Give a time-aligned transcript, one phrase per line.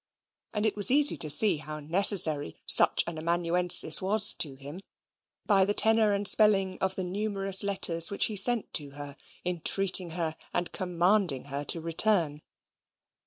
[0.53, 4.79] And it was easy to see how necessary such an amanuensis was to him,
[5.45, 10.09] by the tenor and spelling of the numerous letters which he sent to her, entreating
[10.17, 12.41] her and commanding her to return.